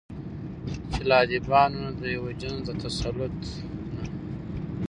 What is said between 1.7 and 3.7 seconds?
نه د يوه جنس د تسلط نه